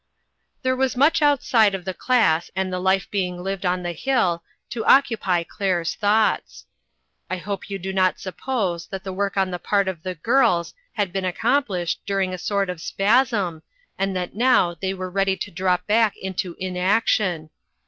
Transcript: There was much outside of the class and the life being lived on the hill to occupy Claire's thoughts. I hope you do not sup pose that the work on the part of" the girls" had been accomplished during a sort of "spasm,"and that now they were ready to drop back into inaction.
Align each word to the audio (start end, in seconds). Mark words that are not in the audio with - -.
There 0.63 0.75
was 0.75 0.97
much 0.97 1.21
outside 1.21 1.75
of 1.75 1.85
the 1.85 1.93
class 1.93 2.49
and 2.55 2.73
the 2.73 2.79
life 2.79 3.07
being 3.11 3.43
lived 3.43 3.67
on 3.67 3.83
the 3.83 3.91
hill 3.91 4.41
to 4.71 4.83
occupy 4.83 5.43
Claire's 5.43 5.93
thoughts. 5.93 6.65
I 7.29 7.37
hope 7.37 7.69
you 7.69 7.77
do 7.77 7.93
not 7.93 8.19
sup 8.19 8.35
pose 8.39 8.87
that 8.87 9.03
the 9.03 9.13
work 9.13 9.37
on 9.37 9.51
the 9.51 9.59
part 9.59 9.87
of" 9.87 10.01
the 10.01 10.15
girls" 10.15 10.73
had 10.93 11.13
been 11.13 11.23
accomplished 11.25 12.01
during 12.07 12.33
a 12.33 12.39
sort 12.39 12.67
of 12.67 12.81
"spasm,"and 12.81 14.15
that 14.15 14.33
now 14.35 14.73
they 14.73 14.95
were 14.95 15.11
ready 15.11 15.37
to 15.37 15.51
drop 15.51 15.85
back 15.85 16.17
into 16.17 16.55
inaction. 16.57 17.51